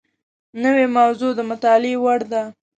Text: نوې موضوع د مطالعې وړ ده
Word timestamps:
نوې 0.63 0.85
موضوع 0.97 1.31
د 1.35 1.39
مطالعې 1.49 1.95
وړ 2.03 2.19
ده 2.31 2.41